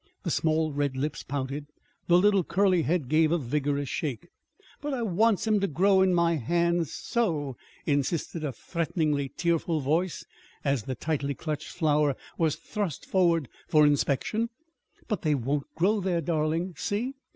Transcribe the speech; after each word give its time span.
The 0.23 0.31
small 0.31 0.71
red 0.73 0.97
lips 0.97 1.21
pouted. 1.21 1.67
The 2.07 2.17
little 2.17 2.43
curly 2.43 2.81
head 2.81 3.07
gave 3.07 3.31
a 3.31 3.37
vigorous 3.37 3.87
shake. 3.87 4.29
"But 4.81 4.95
I 4.95 5.03
wants 5.03 5.45
'em 5.45 5.59
to 5.59 5.67
grow 5.67 6.01
in 6.01 6.11
my 6.11 6.37
hands 6.37 6.91
so," 6.91 7.55
insisted 7.85 8.43
a 8.43 8.51
threateningly 8.51 9.29
tearful 9.29 9.79
voice, 9.79 10.25
as 10.63 10.81
the 10.85 10.95
tightly 10.95 11.35
clutched 11.35 11.67
flower 11.69 12.15
was 12.35 12.55
thrust 12.55 13.05
forward 13.05 13.47
for 13.67 13.85
inspection. 13.85 14.49
"But 15.07 15.21
they 15.21 15.35
won't 15.35 15.67
grow 15.75 15.99
there, 15.99 16.21
darling. 16.21 16.73
See! 16.77 17.13